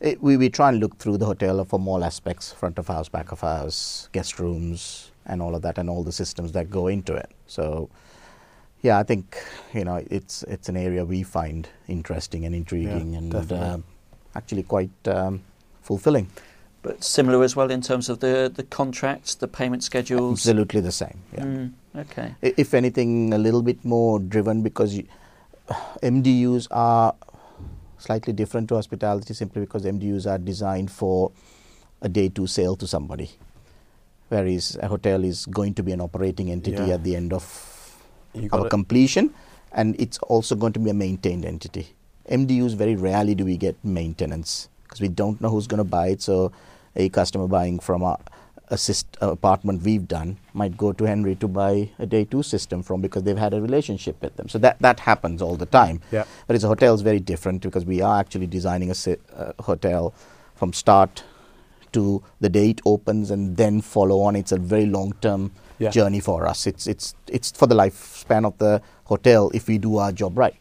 [0.00, 3.08] it, we, we try and look through the hotel from all aspects front of house,
[3.08, 6.86] back of house, guest rooms, and all of that, and all the systems that go
[6.86, 7.30] into it.
[7.46, 7.88] So,
[8.82, 9.36] yeah, I think
[9.74, 13.66] you know it's it's an area we find interesting and intriguing, and definitely.
[13.66, 13.84] um
[14.34, 15.42] actually quite um,
[15.82, 16.28] fulfilling.
[16.82, 20.40] But similar as well in terms of the, the contracts, the payment schedules.
[20.40, 21.18] Absolutely the same.
[21.34, 21.44] Yeah.
[21.44, 22.34] Mm, okay.
[22.42, 25.06] If anything, a little bit more driven because you,
[26.02, 27.14] MDUs are
[27.98, 31.32] slightly different to hospitality simply because MDUs are designed for
[32.02, 33.30] a day two sale to somebody,
[34.28, 36.94] whereas a hotel is going to be an operating entity Yeah.
[36.94, 37.44] at the end of
[38.34, 39.34] You our completion,
[39.72, 41.94] and it's also going to be a maintained entity.
[42.30, 46.08] MDUs very rarely do we get maintenance because we don't know who's going to buy
[46.08, 46.22] it.
[46.22, 46.52] So,
[46.96, 48.18] a customer buying from a,
[48.70, 52.82] a syst- apartment we've done might go to Henry to buy a day two system
[52.82, 54.48] from because they've had a relationship with them.
[54.48, 56.00] So that that happens all the time.
[56.12, 56.24] Yeah.
[56.46, 59.52] But it's a hotel is very different because we are actually designing a si- uh,
[59.60, 60.14] hotel
[60.54, 61.24] from start
[61.92, 64.36] to the day it opens and then follow on.
[64.36, 65.90] It's a very long term Yeah.
[65.90, 66.66] journey for us.
[66.66, 70.54] It's it's it's for the lifespan of the hotel if we do our job right.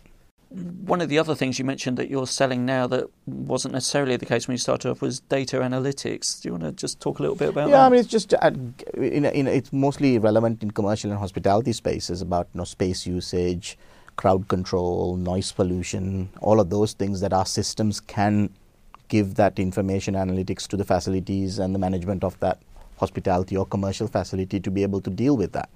[0.49, 4.25] One of the other things you mentioned that you're selling now that wasn't necessarily the
[4.25, 6.41] case when you started off was data analytics.
[6.41, 7.77] Do you want to just talk a little bit about yeah, that?
[7.77, 8.51] Yeah, I mean it's just uh,
[8.95, 12.63] in a, in a, it's mostly relevant in commercial and hospitality spaces about you know
[12.63, 13.77] space usage,
[14.15, 18.49] crowd control, noise pollution, all of those things that our systems can
[19.07, 22.59] give that information analytics to the facilities and the management of that
[22.97, 25.69] hospitality or commercial facility to be able to deal with that.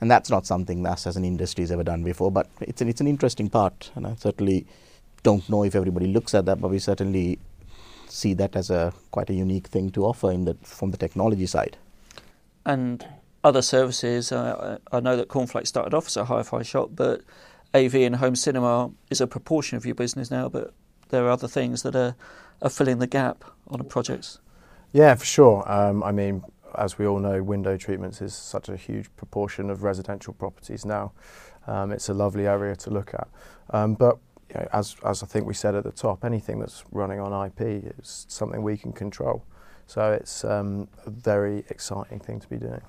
[0.00, 2.88] And that's not something us as an industry has ever done before, but it's an,
[2.88, 4.66] it's an interesting part, and I certainly
[5.24, 7.38] don't know if everybody looks at that, but we certainly
[8.08, 11.46] see that as a quite a unique thing to offer in the from the technology
[11.46, 11.76] side.
[12.64, 13.04] and
[13.44, 14.32] other services.
[14.32, 17.22] Uh, I I know that Cornflake started off as a hi-fi shop, but
[17.74, 20.48] AV and home cinema is a proportion of your business now.
[20.48, 20.72] But
[21.08, 22.14] there are other things that are,
[22.62, 24.38] are filling the gap on the projects.
[24.92, 25.70] Yeah, for sure.
[25.70, 26.42] Um, I mean,
[26.78, 31.12] as we all know, window treatments is such a huge proportion of residential properties now.
[31.66, 33.28] Um, it's a lovely area to look at.
[33.70, 34.18] Um, but
[34.48, 37.46] you know, as, as I think we said at the top, anything that's running on
[37.46, 37.60] IP
[37.98, 39.44] is something we can control.
[39.86, 42.80] So it's um, a very exciting thing to be doing.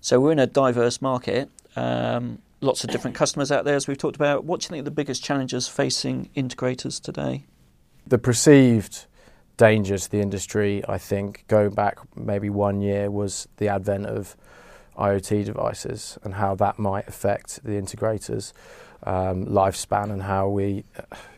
[0.00, 1.48] So we're in a diverse market.
[1.76, 4.44] Um, lots of different customers out there, as we've talked about.
[4.44, 7.44] What do you think are the biggest challenges facing integrators today?
[8.06, 9.06] The perceived
[9.56, 14.36] danger to the industry, I think, going back maybe one year, was the advent of
[14.96, 18.52] IoT devices and how that might affect the integrators'
[19.04, 20.84] um, lifespan and how we,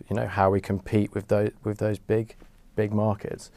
[0.09, 2.37] you know, how we compete with those with those big,
[2.77, 3.51] big markets.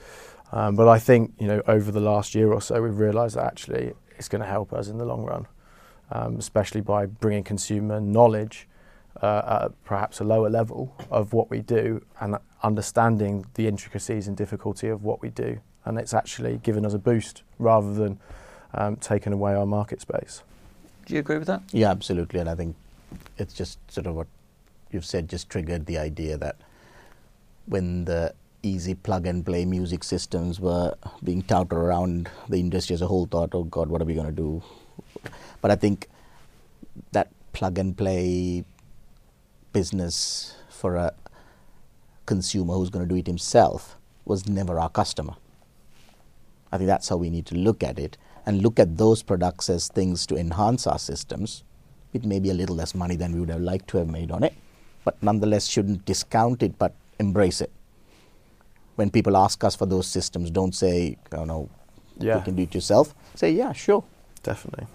[0.52, 3.46] Um, but I think you know over the last year or so we've realised that
[3.46, 5.48] actually it's going to help us in the long run,
[6.12, 8.68] um, especially by bringing consumer knowledge
[9.22, 14.36] uh, at perhaps a lower level of what we do and understanding the intricacies and
[14.36, 15.60] difficulty of what we do.
[15.86, 18.20] And it's actually given us a boost rather than
[18.74, 20.44] um, taking away our market space.
[21.06, 21.62] Do you agree with that?
[21.72, 22.40] Yeah, absolutely.
[22.40, 22.76] And I think
[23.38, 24.28] it's just sort of what
[24.92, 26.58] you've said just triggered the idea that
[27.66, 30.94] when the easy plug and play music systems were
[31.24, 34.26] being touted around the industry as a whole thought oh god what are we going
[34.26, 34.62] to do
[35.62, 36.08] but i think
[37.12, 38.64] that plug and play
[39.78, 41.10] business for a
[42.26, 45.36] consumer who's going to do it himself was never our customer
[46.72, 49.70] i think that's how we need to look at it and look at those products
[49.70, 51.64] as things to enhance our systems
[52.14, 54.32] it may be a little less money than we would have liked to have made
[54.32, 54.54] on it
[55.06, 57.72] but nonetheless shouldn't discount it but embrace it
[58.96, 61.70] when people ask us for those systems, don't say, oh no,
[62.20, 62.38] Yeah.
[62.38, 63.14] you can do it yourself.
[63.36, 64.04] Say, yeah, sure.
[64.42, 64.88] Definitely.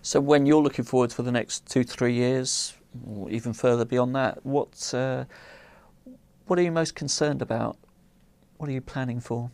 [0.00, 2.74] So when you're looking forward for the next two, three years,
[3.06, 5.24] or even further beyond that, what uh,
[6.46, 7.76] what are you most concerned about?
[8.56, 9.50] What are you planning for?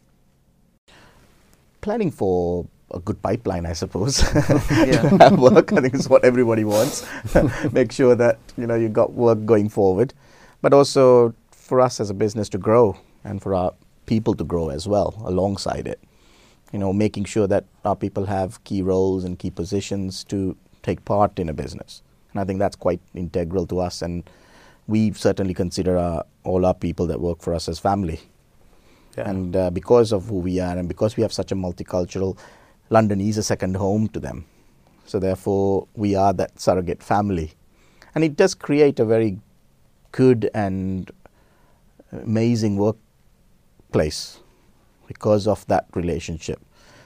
[1.80, 4.22] Planning for a good pipeline, I suppose.
[4.70, 5.35] Yeah.
[5.35, 7.07] Work, I think is what everybody wants.
[7.72, 10.14] Make sure that you know you got work going forward,
[10.62, 13.72] but also for us as a business to grow and for our
[14.07, 16.01] people to grow as well alongside it.
[16.72, 21.05] You know, making sure that our people have key roles and key positions to take
[21.05, 22.03] part in a business,
[22.35, 24.03] and I think that's quite integral to us.
[24.03, 24.28] And
[24.87, 28.20] we certainly consider our, all our people that work for us as family.
[29.16, 29.30] Yeah.
[29.30, 32.37] And uh, because of who we are, and because we have such a multicultural,
[32.91, 34.45] London is a second home to them.
[35.07, 37.53] So therefore, we are that surrogate family,
[38.14, 39.39] and it does create a very
[40.12, 41.11] good and
[42.11, 44.41] amazing workplace
[45.07, 46.61] because of that relationship.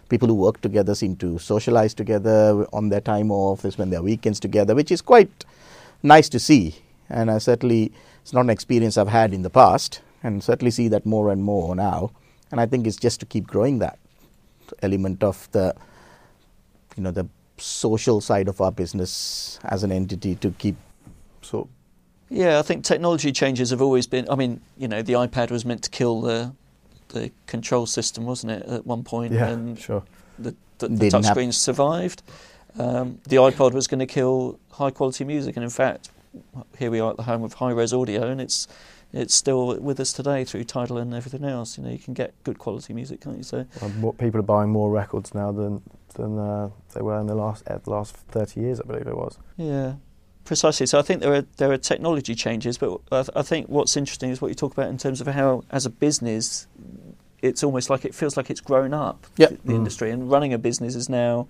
[0.09, 4.03] People who work together seem to socialize together on their time off, they spend their
[4.03, 5.45] weekends together, which is quite
[6.03, 6.77] nice to see.
[7.11, 7.93] And I certainly,
[8.23, 11.43] it's not an experience I've had in the past, and certainly see that more and
[11.43, 12.11] more now.
[12.51, 13.99] And I think it's just to keep growing that
[14.83, 15.75] element of the,
[16.97, 17.27] you know, the
[17.59, 20.77] social side of our business as an entity to keep
[21.43, 21.69] so.
[22.31, 24.29] Yeah, I think technology changes have always been.
[24.31, 26.53] I mean, you know, the iPad was meant to kill the
[27.09, 29.33] the control system, wasn't it, at one point?
[29.33, 30.03] yeah, and sure.
[30.39, 32.23] the, the, the Didn't hap- touchscreens survived.
[32.79, 36.11] Um, the iPod was going to kill high quality music, and in fact,
[36.79, 38.69] here we are at the home of high res audio, and it's
[39.13, 41.79] it's still with us today through Tidal and everything else.
[41.79, 43.43] You know, you can get good quality music, can't you?
[43.43, 43.63] So
[44.01, 45.83] what people are buying more records now than
[46.15, 49.17] than uh, they were in the last uh, the last thirty years, I believe it
[49.17, 49.39] was.
[49.57, 49.95] yeah,
[50.49, 50.87] precisely.
[50.87, 53.97] So I think there are there are technology changes, but I, th- I think what's
[53.97, 56.67] interesting is what you talk about in terms of how, as a business,
[57.43, 59.27] it's almost like it feels like it's grown up.
[59.37, 59.51] Yep.
[59.51, 59.77] The, the Mm.
[59.77, 61.47] industry and running a business is now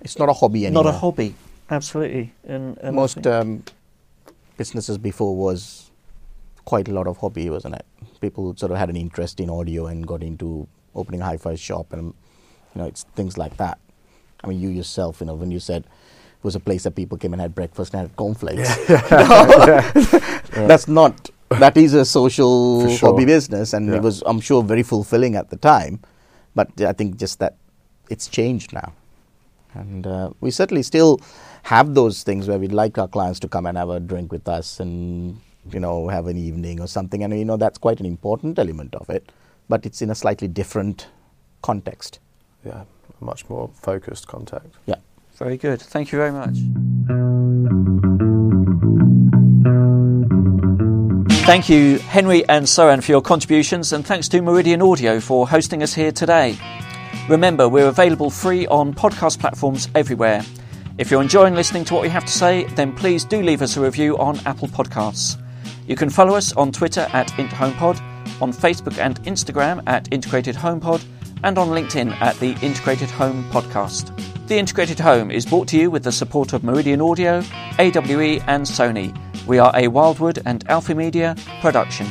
[0.00, 0.84] it's not a hobby anymore.
[0.84, 1.34] not a hobby.
[1.70, 3.62] Absolutely, and, and Most think- um,
[4.56, 5.90] businesses before was
[6.64, 7.84] quite a lot of hobby, wasn't it?
[8.20, 11.92] People sort of had an interest in audio and got into opening a hi-fi shop,
[11.92, 12.14] and
[12.74, 13.78] you know, it's things like that.
[14.44, 15.90] I mean, you yourself, you know, when you said it
[16.42, 18.76] was a place that people came and had breakfast and had cornflakes,
[20.50, 21.30] that's not.
[21.50, 23.10] That is a social sure.
[23.10, 23.96] hobby business, and Yeah.
[23.96, 26.00] it was, I'm sure, very fulfilling at the time.
[26.54, 27.56] But I think just that
[28.10, 28.92] it's changed now.
[29.74, 31.20] And uh, we certainly still
[31.64, 34.48] have those things where we'd like our clients to come and have a drink with
[34.48, 35.38] us and,
[35.70, 37.22] you know, have an evening or something.
[37.22, 39.30] And, you know, that's quite an important element of it.
[39.68, 41.08] But it's in a slightly different
[41.62, 42.20] context.
[42.64, 42.84] Yeah,
[43.20, 44.74] a much more focused contact.
[44.86, 44.96] Yeah.
[45.38, 45.82] Very good.
[45.82, 46.56] Thank you very much.
[51.46, 55.82] Thank you, Henry and Sohan, for your contributions, and thanks to Meridian Audio for hosting
[55.82, 56.58] us here today.
[57.28, 60.42] Remember, we're available free on podcast platforms everywhere.
[60.98, 63.76] If you're enjoying listening to what we have to say, then please do leave us
[63.76, 65.40] a review on Apple Podcasts.
[65.86, 68.00] You can follow us on Twitter at IntHomePod,
[68.40, 71.04] on Facebook and Instagram at Integrated HomePod,
[71.44, 74.35] and on LinkedIn at the Integrated Home Podcast.
[74.46, 77.42] The Integrated Home is brought to you with the support of Meridian Audio,
[77.80, 79.12] AWE, and Sony.
[79.44, 82.06] We are a Wildwood and Alpha Media production.